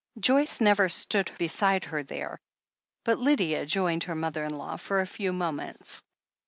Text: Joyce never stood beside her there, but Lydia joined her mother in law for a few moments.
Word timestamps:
Joyce 0.19 0.59
never 0.61 0.89
stood 0.89 1.31
beside 1.37 1.85
her 1.85 2.01
there, 2.01 2.39
but 3.03 3.19
Lydia 3.19 3.67
joined 3.67 4.05
her 4.05 4.15
mother 4.15 4.43
in 4.43 4.57
law 4.57 4.77
for 4.77 4.99
a 4.99 5.05
few 5.05 5.31
moments. 5.31 6.01